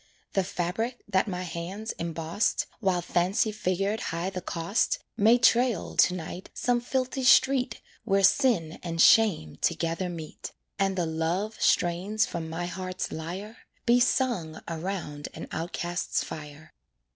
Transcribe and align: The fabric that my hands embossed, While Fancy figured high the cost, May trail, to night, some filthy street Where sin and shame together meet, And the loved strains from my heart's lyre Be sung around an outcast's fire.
The 0.33 0.43
fabric 0.43 1.03
that 1.07 1.27
my 1.27 1.43
hands 1.43 1.91
embossed, 1.99 2.65
While 2.79 3.03
Fancy 3.03 3.51
figured 3.51 3.99
high 4.09 4.31
the 4.31 4.41
cost, 4.41 4.97
May 5.15 5.37
trail, 5.37 5.95
to 5.95 6.13
night, 6.15 6.49
some 6.55 6.81
filthy 6.81 7.23
street 7.23 7.81
Where 8.03 8.23
sin 8.23 8.79
and 8.81 8.99
shame 8.99 9.57
together 9.57 10.09
meet, 10.09 10.53
And 10.79 10.97
the 10.97 11.05
loved 11.05 11.61
strains 11.61 12.25
from 12.25 12.49
my 12.49 12.65
heart's 12.65 13.11
lyre 13.11 13.57
Be 13.85 13.99
sung 13.99 14.61
around 14.67 15.29
an 15.35 15.47
outcast's 15.51 16.23
fire. 16.23 16.73